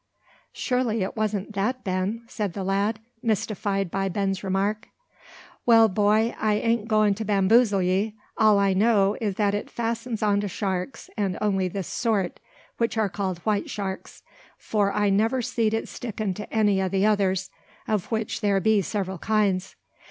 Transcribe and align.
"Surely 0.51 1.03
it 1.03 1.15
wasn't 1.15 1.53
that, 1.53 1.83
Ben?" 1.83 2.23
said 2.27 2.53
the 2.53 2.63
lad, 2.63 2.97
mystified 3.21 3.91
by 3.91 4.09
Ben's 4.09 4.43
remark. 4.43 4.87
"Well, 5.63 5.87
boy, 5.89 6.33
I 6.39 6.55
an't, 6.55 6.87
going 6.87 7.13
to 7.13 7.23
bamboozle 7.23 7.83
ye. 7.83 8.15
All 8.35 8.57
I 8.57 8.73
know 8.73 9.15
is 9.21 9.35
that 9.35 9.53
it 9.53 9.69
fastens 9.69 10.23
onto 10.23 10.47
sharks, 10.47 11.11
and 11.15 11.37
only 11.39 11.67
this 11.67 11.85
sort, 11.85 12.39
which 12.79 12.97
are 12.97 13.09
called 13.09 13.37
white 13.45 13.69
sharks; 13.69 14.23
for 14.57 14.91
I 14.91 15.11
never 15.11 15.39
seed 15.43 15.71
it 15.71 15.87
sticking 15.87 16.33
to 16.33 16.51
any 16.51 16.81
o' 16.81 16.89
the 16.89 17.05
others, 17.05 17.51
of 17.87 18.11
which 18.11 18.41
there 18.41 18.59
be 18.59 18.81
several 18.81 19.19
kinds. 19.19 19.75